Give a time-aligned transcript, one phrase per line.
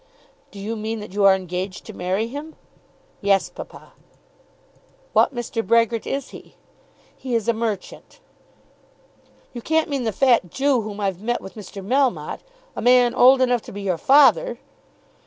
[0.49, 2.55] "Do you mean that you are engaged to marry him?"
[3.21, 3.93] "Yes, papa."
[5.13, 5.61] "What Mr.
[5.63, 6.55] Brehgert is he?"
[7.15, 8.19] "He is a merchant."
[9.53, 11.85] "You can't mean the fat Jew whom I've met with Mr.
[11.85, 12.41] Melmotte;
[12.75, 14.57] a man old enough to be your father!"